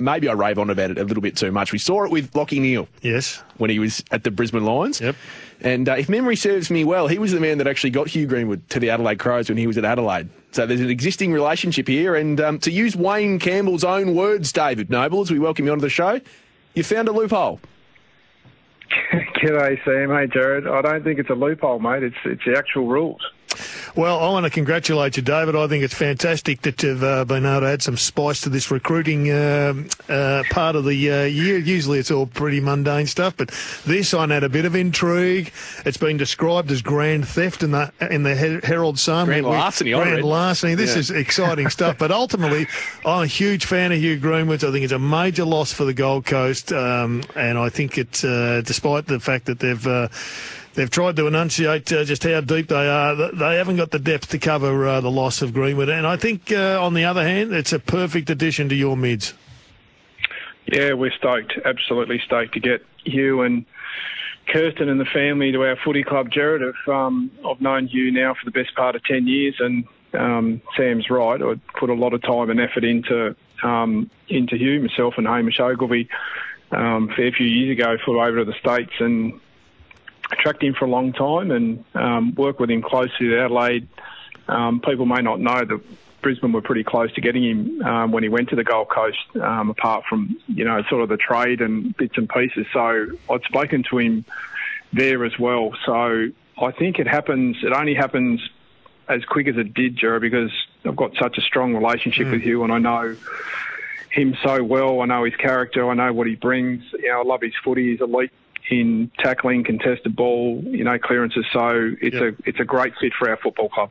maybe 0.00 0.28
I 0.28 0.32
rave 0.32 0.58
on 0.58 0.70
about 0.70 0.90
it 0.90 0.98
a 0.98 1.04
little 1.04 1.22
bit 1.22 1.36
too 1.36 1.52
much. 1.52 1.72
We 1.72 1.78
saw 1.78 2.04
it 2.04 2.10
with 2.10 2.32
Lachie 2.32 2.60
Neale. 2.60 2.88
Yes. 3.02 3.42
When 3.58 3.70
he 3.70 3.78
was 3.78 4.02
at 4.10 4.24
the 4.24 4.30
Brisbane 4.30 4.64
Lions. 4.64 5.00
Yep. 5.00 5.16
And 5.60 5.88
uh, 5.88 5.96
if 5.96 6.08
memory 6.08 6.36
serves 6.36 6.70
me 6.70 6.84
well, 6.84 7.06
he 7.06 7.18
was 7.18 7.32
the 7.32 7.40
man 7.40 7.58
that 7.58 7.66
actually 7.66 7.90
got 7.90 8.08
Hugh 8.08 8.26
Greenwood 8.26 8.68
to 8.70 8.80
the 8.80 8.90
Adelaide 8.90 9.18
Crows 9.18 9.48
when 9.48 9.58
he 9.58 9.66
was 9.66 9.76
at 9.76 9.84
Adelaide. 9.84 10.30
So 10.52 10.66
there's 10.66 10.80
an 10.80 10.90
existing 10.90 11.32
relationship 11.32 11.86
here. 11.86 12.16
And 12.16 12.40
um, 12.40 12.58
to 12.60 12.70
use 12.70 12.96
Wayne 12.96 13.38
Campbell's 13.38 13.84
own 13.84 14.14
words, 14.14 14.52
David 14.52 14.90
Noble, 14.90 15.20
as 15.20 15.30
we 15.30 15.38
welcome 15.38 15.66
you 15.66 15.72
onto 15.72 15.82
the 15.82 15.90
show, 15.90 16.20
you 16.74 16.82
found 16.82 17.08
a 17.08 17.12
loophole. 17.12 17.60
G'day, 19.12 19.84
Sam. 19.84 20.10
Hey, 20.10 20.26
Jared. 20.26 20.66
I 20.66 20.82
don't 20.82 21.04
think 21.04 21.18
it's 21.18 21.30
a 21.30 21.34
loophole, 21.34 21.78
mate. 21.78 22.02
It's 22.02 22.16
it's 22.24 22.44
the 22.44 22.56
actual 22.56 22.86
rules. 22.86 23.20
Well, 23.96 24.20
I 24.20 24.28
want 24.30 24.44
to 24.44 24.50
congratulate 24.50 25.16
you, 25.16 25.22
David. 25.22 25.56
I 25.56 25.66
think 25.66 25.82
it's 25.82 25.94
fantastic 25.94 26.62
that 26.62 26.82
you've 26.82 27.02
uh, 27.02 27.24
been 27.24 27.44
able 27.44 27.60
to 27.60 27.66
add 27.66 27.82
some 27.82 27.96
spice 27.96 28.40
to 28.42 28.48
this 28.48 28.70
recruiting 28.70 29.30
uh, 29.30 29.74
uh, 30.08 30.44
part 30.50 30.76
of 30.76 30.84
the 30.84 31.10
uh, 31.10 31.24
year. 31.24 31.58
Usually 31.58 31.98
it's 31.98 32.10
all 32.10 32.26
pretty 32.26 32.60
mundane 32.60 33.06
stuff, 33.06 33.36
but 33.36 33.48
this 33.84 34.12
one 34.12 34.30
had 34.30 34.44
a 34.44 34.48
bit 34.48 34.64
of 34.64 34.76
intrigue. 34.76 35.52
It's 35.84 35.96
been 35.96 36.16
described 36.16 36.70
as 36.70 36.82
grand 36.82 37.26
theft 37.26 37.62
in 37.62 37.72
the 37.72 37.92
in 38.10 38.22
the 38.22 38.34
Herald 38.62 38.98
Sun. 38.98 39.26
Grand 39.26 39.46
larceny, 39.46 39.92
Grand 39.92 40.24
larceny. 40.24 40.74
This 40.74 40.94
yeah. 40.94 41.00
is 41.00 41.10
exciting 41.10 41.68
stuff. 41.70 41.98
But 41.98 42.12
ultimately, 42.12 42.68
I'm 43.04 43.24
a 43.24 43.26
huge 43.26 43.64
fan 43.64 43.92
of 43.92 43.98
Hugh 43.98 44.18
Greenwood. 44.18 44.62
I 44.62 44.70
think 44.70 44.84
it's 44.84 44.92
a 44.92 44.98
major 44.98 45.44
loss 45.44 45.72
for 45.72 45.84
the 45.84 45.94
Gold 45.94 46.26
Coast, 46.26 46.72
um, 46.72 47.24
and 47.34 47.58
I 47.58 47.68
think 47.68 47.98
it, 47.98 48.24
uh, 48.24 48.60
despite 48.62 49.06
the 49.06 49.18
fact 49.18 49.46
that 49.46 49.58
they've 49.58 49.86
uh, 49.86 50.08
they've 50.74 50.90
tried 50.90 51.16
to 51.16 51.26
enunciate 51.26 51.92
uh, 51.92 52.04
just 52.04 52.22
how 52.24 52.40
deep 52.40 52.68
they 52.68 52.88
are. 52.88 53.32
They 53.32 53.56
haven't 53.56 53.76
got 53.76 53.90
the 53.90 53.98
depth 53.98 54.28
to 54.30 54.38
cover 54.38 54.86
uh, 54.86 55.00
the 55.00 55.10
loss 55.10 55.42
of 55.42 55.52
Greenwood. 55.52 55.88
And 55.88 56.06
I 56.06 56.16
think, 56.16 56.52
uh, 56.52 56.82
on 56.82 56.94
the 56.94 57.04
other 57.04 57.22
hand, 57.22 57.52
it's 57.52 57.72
a 57.72 57.78
perfect 57.78 58.30
addition 58.30 58.68
to 58.68 58.74
your 58.74 58.96
mids. 58.96 59.34
Yeah, 60.66 60.92
we're 60.92 61.12
stoked, 61.12 61.58
absolutely 61.64 62.20
stoked 62.24 62.54
to 62.54 62.60
get 62.60 62.84
Hugh 63.04 63.42
and 63.42 63.64
Kirsten 64.46 64.88
and 64.88 65.00
the 65.00 65.04
family 65.04 65.52
to 65.52 65.64
our 65.64 65.76
footy 65.76 66.02
club. 66.02 66.30
Jared, 66.30 66.62
I've, 66.62 66.92
um, 66.92 67.30
I've 67.48 67.60
known 67.60 67.86
Hugh 67.86 68.10
now 68.12 68.34
for 68.34 68.44
the 68.44 68.50
best 68.50 68.74
part 68.74 68.94
of 68.94 69.02
10 69.04 69.26
years, 69.26 69.56
and 69.58 69.84
um, 70.14 70.62
Sam's 70.76 71.08
right. 71.10 71.40
I 71.40 71.54
put 71.78 71.90
a 71.90 71.94
lot 71.94 72.14
of 72.14 72.22
time 72.22 72.50
and 72.50 72.60
effort 72.60 72.84
into 72.84 73.34
um, 73.62 74.10
into 74.28 74.56
Hugh, 74.56 74.80
myself 74.80 75.14
and 75.18 75.26
Hamish 75.26 75.60
Ogilvie. 75.60 76.08
Um, 76.72 77.10
a 77.10 77.14
fair 77.14 77.32
few 77.32 77.46
years 77.46 77.76
ago, 77.76 77.96
flew 78.04 78.20
over 78.20 78.38
to 78.38 78.44
the 78.44 78.54
States 78.54 78.92
and 79.00 79.40
tracked 80.36 80.62
him 80.62 80.74
for 80.74 80.84
a 80.84 80.88
long 80.88 81.12
time 81.12 81.50
and 81.50 81.84
um, 81.94 82.34
worked 82.34 82.60
with 82.60 82.70
him 82.70 82.82
closely 82.82 83.34
at 83.34 83.44
Adelaide. 83.44 83.88
Um, 84.48 84.80
people 84.80 85.06
may 85.06 85.22
not 85.22 85.40
know 85.40 85.64
that 85.64 85.80
Brisbane 86.22 86.52
were 86.52 86.62
pretty 86.62 86.84
close 86.84 87.12
to 87.14 87.20
getting 87.20 87.44
him 87.44 87.82
um, 87.82 88.12
when 88.12 88.22
he 88.22 88.28
went 88.28 88.50
to 88.50 88.56
the 88.56 88.64
Gold 88.64 88.88
Coast, 88.88 89.18
um, 89.40 89.70
apart 89.70 90.04
from, 90.08 90.36
you 90.48 90.64
know, 90.64 90.82
sort 90.88 91.02
of 91.02 91.08
the 91.08 91.16
trade 91.16 91.60
and 91.60 91.96
bits 91.96 92.16
and 92.16 92.28
pieces. 92.28 92.66
So 92.72 93.06
I'd 93.30 93.42
spoken 93.44 93.84
to 93.90 93.98
him 93.98 94.24
there 94.92 95.24
as 95.24 95.38
well. 95.38 95.72
So 95.86 96.28
I 96.60 96.70
think 96.72 96.98
it 96.98 97.06
happens, 97.06 97.56
it 97.62 97.72
only 97.72 97.94
happens 97.94 98.40
as 99.08 99.24
quick 99.24 99.48
as 99.48 99.56
it 99.56 99.74
did, 99.74 99.96
Jerry, 99.96 100.20
because 100.20 100.52
I've 100.84 100.96
got 100.96 101.14
such 101.16 101.38
a 101.38 101.40
strong 101.40 101.74
relationship 101.74 102.26
mm. 102.26 102.32
with 102.32 102.42
you 102.42 102.64
and 102.64 102.72
I 102.72 102.78
know 102.78 103.16
him 104.10 104.36
so 104.42 104.62
well. 104.62 105.00
I 105.00 105.06
know 105.06 105.24
his 105.24 105.36
character. 105.36 105.88
I 105.88 105.94
know 105.94 106.12
what 106.12 106.26
he 106.26 106.34
brings. 106.34 106.82
You 106.92 107.08
know, 107.08 107.20
I 107.20 107.24
love 107.24 107.40
his 107.42 107.54
footy. 107.64 107.92
He's 107.92 108.00
elite 108.00 108.32
in 108.70 109.10
tackling, 109.18 109.64
contested 109.64 110.14
ball, 110.16 110.62
you 110.64 110.84
know, 110.84 110.98
clearances. 110.98 111.44
So 111.52 111.92
it's 112.00 112.14
yep. 112.14 112.34
a 112.38 112.48
it's 112.48 112.60
a 112.60 112.64
great 112.64 112.94
fit 113.00 113.12
for 113.18 113.28
our 113.28 113.36
football 113.36 113.68
club. 113.68 113.90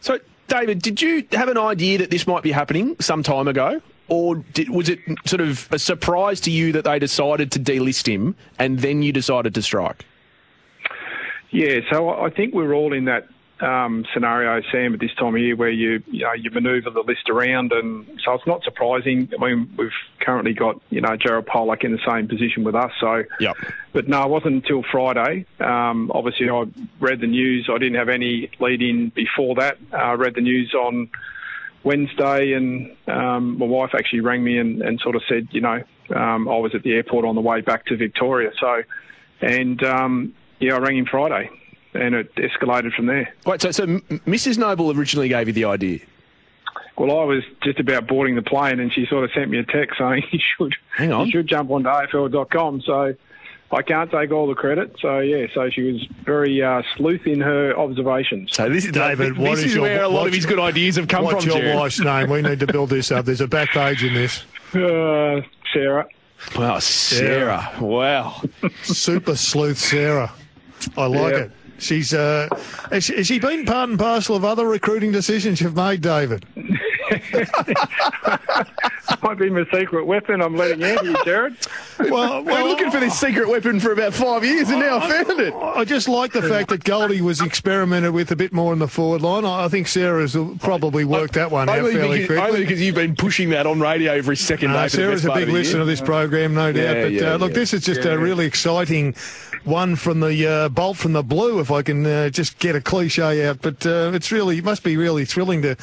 So, 0.00 0.18
David, 0.48 0.82
did 0.82 1.00
you 1.02 1.26
have 1.32 1.48
an 1.48 1.58
idea 1.58 1.98
that 1.98 2.10
this 2.10 2.26
might 2.26 2.42
be 2.42 2.52
happening 2.52 2.96
some 3.00 3.22
time 3.22 3.48
ago? 3.48 3.80
Or 4.08 4.36
did, 4.36 4.70
was 4.70 4.88
it 4.88 4.98
sort 5.24 5.40
of 5.40 5.68
a 5.70 5.78
surprise 5.78 6.40
to 6.40 6.50
you 6.50 6.72
that 6.72 6.84
they 6.84 6.98
decided 6.98 7.52
to 7.52 7.60
delist 7.60 8.08
him 8.08 8.34
and 8.58 8.80
then 8.80 9.02
you 9.02 9.12
decided 9.12 9.54
to 9.54 9.62
strike? 9.62 10.04
Yeah, 11.50 11.80
so 11.92 12.10
I 12.10 12.30
think 12.30 12.52
we're 12.52 12.74
all 12.74 12.92
in 12.92 13.04
that 13.04 13.28
um, 13.60 14.06
scenario, 14.14 14.62
Sam, 14.72 14.94
at 14.94 15.00
this 15.00 15.14
time 15.14 15.34
of 15.34 15.40
year 15.40 15.56
where 15.56 15.70
you 15.70 16.02
you 16.06 16.24
know 16.24 16.32
you 16.32 16.50
manoeuvre 16.50 16.90
the 16.90 17.00
list 17.00 17.28
around, 17.28 17.72
and 17.72 18.06
so 18.24 18.32
it's 18.34 18.46
not 18.46 18.62
surprising. 18.64 19.30
I 19.38 19.44
mean, 19.44 19.72
we've 19.76 19.90
currently 20.20 20.54
got 20.54 20.80
you 20.90 21.00
know 21.00 21.16
Jared 21.16 21.46
Polec 21.46 21.84
in 21.84 21.92
the 21.92 22.00
same 22.08 22.28
position 22.28 22.64
with 22.64 22.74
us. 22.74 22.90
So, 23.00 23.24
yep. 23.38 23.56
but 23.92 24.08
no, 24.08 24.24
it 24.24 24.30
wasn't 24.30 24.54
until 24.54 24.82
Friday. 24.90 25.46
Um, 25.58 26.10
obviously, 26.14 26.48
I 26.48 26.64
read 27.00 27.20
the 27.20 27.26
news. 27.26 27.68
I 27.72 27.78
didn't 27.78 27.96
have 27.96 28.08
any 28.08 28.50
lead 28.58 28.82
in 28.82 29.10
before 29.10 29.56
that. 29.56 29.78
I 29.92 30.12
read 30.12 30.34
the 30.34 30.40
news 30.40 30.74
on 30.74 31.10
Wednesday, 31.84 32.52
and 32.52 32.96
um, 33.06 33.58
my 33.58 33.66
wife 33.66 33.90
actually 33.94 34.20
rang 34.20 34.42
me 34.42 34.58
and, 34.58 34.82
and 34.82 35.00
sort 35.00 35.16
of 35.16 35.22
said, 35.28 35.48
you 35.50 35.60
know, 35.60 35.82
um, 36.14 36.48
I 36.48 36.56
was 36.56 36.74
at 36.74 36.82
the 36.82 36.92
airport 36.92 37.24
on 37.24 37.34
the 37.34 37.40
way 37.40 37.60
back 37.60 37.86
to 37.86 37.96
Victoria. 37.96 38.50
So, 38.58 38.82
and 39.40 39.82
um, 39.84 40.34
yeah, 40.58 40.74
I 40.74 40.78
rang 40.78 40.98
him 40.98 41.06
Friday 41.06 41.50
and 41.94 42.14
it 42.14 42.34
escalated 42.36 42.92
from 42.94 43.06
there. 43.06 43.32
Wait, 43.46 43.60
so, 43.60 43.70
so 43.70 43.86
Mrs. 43.86 44.58
Noble 44.58 44.90
originally 44.92 45.28
gave 45.28 45.46
you 45.48 45.52
the 45.52 45.64
idea? 45.64 46.00
Well, 46.96 47.18
I 47.18 47.24
was 47.24 47.42
just 47.62 47.80
about 47.80 48.06
boarding 48.06 48.34
the 48.34 48.42
plane, 48.42 48.78
and 48.78 48.92
she 48.92 49.06
sort 49.06 49.24
of 49.24 49.30
sent 49.32 49.50
me 49.50 49.58
a 49.58 49.64
text 49.64 49.96
saying 49.98 50.24
you 50.30 50.38
should 50.38 50.74
Hang 50.96 51.12
on. 51.12 51.26
you 51.26 51.32
should 51.32 51.46
jump 51.46 51.70
onto 51.70 51.88
AFL.com. 51.88 52.82
So 52.82 53.14
I 53.72 53.82
can't 53.82 54.10
take 54.10 54.32
all 54.32 54.46
the 54.46 54.54
credit. 54.54 54.96
So 55.00 55.20
yeah, 55.20 55.46
so 55.54 55.70
she 55.70 55.82
was 55.82 56.04
very 56.24 56.62
uh, 56.62 56.82
sleuth 56.96 57.26
in 57.26 57.40
her 57.40 57.76
observations. 57.76 58.52
So 58.52 58.68
this 58.68 58.84
is 58.84 58.92
David. 58.92 59.36
This 59.36 59.60
is, 59.60 59.72
is 59.72 59.78
where 59.78 60.02
a 60.02 60.08
lot 60.08 60.26
of 60.26 60.34
his 60.34 60.44
good 60.44 60.58
ideas 60.58 60.96
have 60.96 61.08
come 61.08 61.24
what's 61.24 61.44
from. 61.44 61.54
What's 61.54 61.64
your 61.64 61.76
wife's 61.76 62.00
name? 62.00 62.30
We 62.30 62.42
need 62.42 62.60
to 62.60 62.66
build 62.66 62.90
this 62.90 63.10
up. 63.10 63.24
There's 63.24 63.40
a 63.40 63.48
back 63.48 63.70
page 63.70 64.04
in 64.04 64.14
this. 64.14 64.44
Uh, 64.72 65.40
Sarah. 65.72 66.06
Wow, 66.56 66.78
Sarah. 66.78 67.68
Sarah. 67.72 67.84
Wow. 67.84 68.40
Super 68.84 69.34
sleuth 69.34 69.78
Sarah. 69.78 70.32
I 70.96 71.06
like 71.06 71.32
yeah. 71.32 71.40
it. 71.40 71.50
She's 71.80 72.12
uh, 72.14 72.48
has, 72.90 73.08
has 73.08 73.26
she 73.26 73.38
been 73.38 73.64
part 73.64 73.88
and 73.90 73.98
parcel 73.98 74.36
of 74.36 74.44
other 74.44 74.66
recruiting 74.66 75.12
decisions 75.12 75.60
you've 75.60 75.76
made, 75.76 76.00
David? 76.02 76.46
Might 79.22 79.38
be 79.38 79.50
my 79.50 79.64
secret 79.72 80.06
weapon. 80.06 80.40
I'm 80.40 80.56
letting 80.56 80.82
out 80.82 81.04
here, 81.04 81.16
Jared. 81.24 81.56
Well, 81.98 82.42
well, 82.42 82.56
I'm 82.56 82.68
looking 82.68 82.90
for 82.90 83.00
this 83.00 83.18
secret 83.18 83.48
weapon 83.48 83.78
for 83.80 83.92
about 83.92 84.14
five 84.14 84.44
years, 84.44 84.70
and 84.70 84.80
now 84.80 84.98
I 84.98 85.24
found 85.24 85.40
it. 85.40 85.54
I 85.54 85.84
just 85.84 86.08
like 86.08 86.32
the 86.32 86.42
fact 86.42 86.70
that 86.70 86.84
Goldie 86.84 87.20
was 87.20 87.40
experimented 87.40 88.12
with 88.12 88.30
a 88.30 88.36
bit 88.36 88.52
more 88.52 88.72
in 88.72 88.78
the 88.78 88.88
forward 88.88 89.22
line. 89.22 89.44
I 89.44 89.68
think 89.68 89.88
Sarah's 89.88 90.36
probably 90.60 91.04
worked 91.04 91.34
that 91.34 91.50
one 91.50 91.68
only 91.68 91.90
out 91.90 91.92
fairly 91.92 92.18
because, 92.20 92.26
quickly. 92.26 92.48
Only 92.48 92.60
because 92.60 92.80
you've 92.80 92.94
been 92.94 93.14
pushing 93.16 93.50
that 93.50 93.66
on 93.66 93.80
radio 93.80 94.12
every 94.12 94.36
second 94.36 94.72
no, 94.72 94.82
day. 94.82 94.88
Sarah's 94.88 95.24
a 95.24 95.32
big 95.32 95.48
listener 95.48 95.80
to 95.80 95.84
this 95.84 96.00
program, 96.00 96.54
no 96.54 96.72
doubt. 96.72 97.02
But 97.02 97.12
yeah, 97.12 97.34
uh, 97.34 97.36
look, 97.36 97.50
yeah. 97.50 97.58
this 97.58 97.74
is 97.74 97.84
just 97.84 98.04
a 98.04 98.18
really 98.18 98.46
exciting 98.46 99.14
one 99.64 99.94
from 99.94 100.20
the 100.20 100.46
uh, 100.46 100.68
bolt 100.70 100.96
from 100.96 101.12
the 101.12 101.22
blue, 101.22 101.60
if 101.60 101.70
I 101.70 101.82
can 101.82 102.06
uh, 102.06 102.30
just 102.30 102.58
get 102.58 102.74
a 102.74 102.80
cliche 102.80 103.46
out. 103.46 103.60
But 103.60 103.84
uh, 103.84 104.12
it's 104.14 104.32
really, 104.32 104.58
it 104.58 104.64
must 104.64 104.82
be 104.82 104.96
really 104.96 105.26
thrilling 105.26 105.60
to 105.62 105.76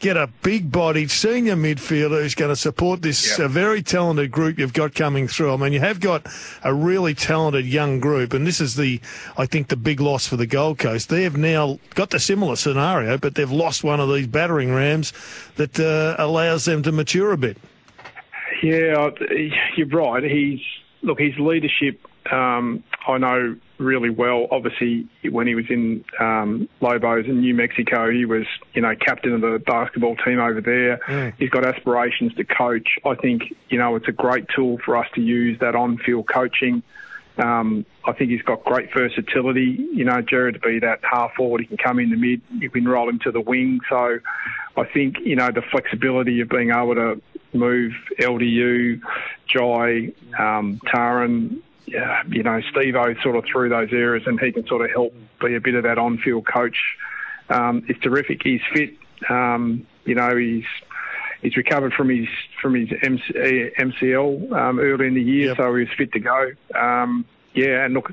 get 0.00 0.16
a 0.16 0.26
big-bodied 0.42 1.10
senior 1.10 1.54
midfielder 1.54 2.22
who's 2.22 2.34
going 2.34 2.50
to 2.50 2.56
support 2.72 3.02
this 3.02 3.38
yep. 3.38 3.50
very 3.50 3.82
talented 3.82 4.30
group 4.30 4.58
you've 4.58 4.72
got 4.72 4.94
coming 4.94 5.28
through. 5.28 5.52
I 5.52 5.58
mean, 5.58 5.74
you 5.74 5.80
have 5.80 6.00
got 6.00 6.26
a 6.64 6.72
really 6.72 7.12
talented 7.12 7.66
young 7.66 8.00
group, 8.00 8.32
and 8.32 8.46
this 8.46 8.62
is 8.62 8.76
the, 8.76 8.98
I 9.36 9.44
think, 9.44 9.68
the 9.68 9.76
big 9.76 10.00
loss 10.00 10.26
for 10.26 10.38
the 10.38 10.46
Gold 10.46 10.78
Coast. 10.78 11.10
They 11.10 11.24
have 11.24 11.36
now 11.36 11.78
got 11.94 12.08
the 12.08 12.18
similar 12.18 12.56
scenario, 12.56 13.18
but 13.18 13.34
they've 13.34 13.50
lost 13.50 13.84
one 13.84 14.00
of 14.00 14.08
these 14.08 14.26
battering 14.26 14.72
rams 14.72 15.12
that 15.56 15.78
uh, 15.78 16.16
allows 16.18 16.64
them 16.64 16.82
to 16.84 16.92
mature 16.92 17.32
a 17.32 17.36
bit. 17.36 17.58
Yeah, 18.62 19.10
you're 19.76 19.86
right. 19.88 20.24
He's 20.24 20.60
look, 21.02 21.20
his 21.20 21.38
leadership 21.38 22.00
um, 22.32 22.82
I 23.06 23.18
know 23.18 23.56
really 23.78 24.10
well. 24.10 24.46
Obviously, 24.50 25.06
when 25.28 25.46
he 25.46 25.54
was 25.54 25.66
in 25.68 26.04
um, 26.18 26.68
Lobos 26.80 27.26
in 27.26 27.40
New 27.40 27.54
Mexico, 27.54 28.10
he 28.10 28.24
was, 28.24 28.46
you 28.72 28.80
know, 28.80 28.94
captain 28.96 29.34
of 29.34 29.40
the 29.40 29.58
basketball 29.58 30.16
team 30.16 30.38
over 30.38 30.60
there. 30.60 30.98
Mm. 31.06 31.34
He's 31.38 31.50
got 31.50 31.64
aspirations 31.64 32.34
to 32.34 32.44
coach. 32.44 32.98
I 33.04 33.14
think, 33.14 33.54
you 33.68 33.78
know, 33.78 33.96
it's 33.96 34.08
a 34.08 34.12
great 34.12 34.46
tool 34.54 34.78
for 34.84 34.96
us 34.96 35.06
to 35.14 35.20
use 35.20 35.58
that 35.60 35.74
on-field 35.74 36.26
coaching. 36.28 36.82
Um, 37.38 37.84
I 38.04 38.12
think 38.12 38.30
he's 38.30 38.42
got 38.42 38.64
great 38.64 38.92
versatility. 38.92 39.86
You 39.92 40.04
know, 40.04 40.20
Jared 40.22 40.54
to 40.54 40.60
be 40.60 40.78
that 40.80 41.00
half 41.02 41.34
forward, 41.34 41.60
he 41.60 41.66
can 41.66 41.76
come 41.76 41.98
in 41.98 42.10
the 42.10 42.16
mid, 42.16 42.42
you 42.58 42.70
can 42.70 42.86
roll 42.86 43.08
him 43.08 43.18
to 43.20 43.30
the 43.30 43.40
wing. 43.40 43.80
So 43.88 44.18
I 44.76 44.84
think, 44.84 45.16
you 45.20 45.36
know, 45.36 45.50
the 45.50 45.62
flexibility 45.62 46.40
of 46.40 46.48
being 46.48 46.70
able 46.70 46.94
to 46.94 47.22
move 47.54 47.92
LDU, 48.18 49.00
Jy, 49.46 50.12
um, 50.38 50.80
Tarryn, 50.86 51.62
yeah, 51.92 52.22
you 52.28 52.42
know, 52.42 52.60
Steve 52.70 52.96
O 52.96 53.14
sort 53.22 53.36
of 53.36 53.44
through 53.44 53.68
those 53.68 53.92
areas 53.92 54.24
and 54.26 54.40
he 54.40 54.52
can 54.52 54.66
sort 54.66 54.84
of 54.84 54.90
help 54.90 55.14
be 55.40 55.54
a 55.54 55.60
bit 55.60 55.74
of 55.74 55.84
that 55.84 55.98
on 55.98 56.18
field 56.18 56.46
coach 56.46 56.76
um, 57.48 57.86
terrific. 58.02 58.42
He's 58.42 58.60
fit. 58.72 58.94
Um, 59.28 59.86
you 60.04 60.14
know, 60.14 60.36
he's 60.36 60.64
he's 61.42 61.56
recovered 61.56 61.92
from 61.92 62.08
his 62.08 62.28
from 62.60 62.74
his 62.74 62.88
MC, 63.02 63.70
MCL 63.78 64.52
um, 64.52 64.78
early 64.78 65.06
in 65.06 65.14
the 65.14 65.22
year, 65.22 65.48
yep. 65.48 65.56
so 65.58 65.74
he 65.74 65.84
was 65.84 65.92
fit 65.96 66.12
to 66.12 66.20
go. 66.20 66.52
Um, 66.74 67.24
yeah, 67.54 67.84
and 67.84 67.94
look, 67.94 68.12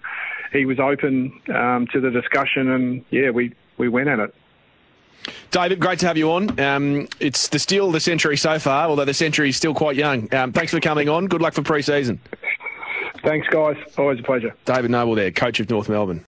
he 0.52 0.66
was 0.66 0.80
open 0.80 1.40
um, 1.54 1.88
to 1.94 2.02
the 2.02 2.12
discussion, 2.12 2.70
and 2.70 3.06
yeah, 3.10 3.30
we, 3.30 3.54
we 3.78 3.88
went 3.88 4.10
at 4.10 4.20
it. 4.20 4.36
David, 5.52 5.80
great 5.80 6.00
to 6.00 6.08
have 6.08 6.18
you 6.18 6.32
on. 6.32 6.60
Um, 6.60 7.08
it's 7.20 7.50
the 7.50 7.60
steal 7.60 7.88
of 7.88 7.94
the 7.94 8.00
century 8.00 8.38
so 8.38 8.58
far, 8.60 8.88
although 8.88 9.06
the 9.06 9.14
century 9.14 9.50
is 9.50 9.58
still 9.58 9.74
quite 9.74 9.96
young. 9.96 10.34
Um, 10.34 10.54
thanks 10.54 10.72
for 10.72 10.80
coming 10.80 11.10
on. 11.10 11.28
Good 11.28 11.42
luck 11.42 11.54
for 11.54 11.62
pre-season. 11.62 12.20
Thanks, 13.24 13.48
guys. 13.50 13.78
Always 13.98 14.20
a 14.20 14.24
pleasure. 14.24 14.56
David 14.66 14.92
Noble 14.92 15.16
there, 15.16 15.32
coach 15.32 15.60
of 15.60 15.70
North 15.70 15.90
Melbourne. 15.90 16.26